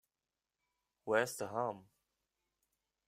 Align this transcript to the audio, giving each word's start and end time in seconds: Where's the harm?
Where's 1.05 1.35
the 1.35 1.45
harm? 1.49 1.85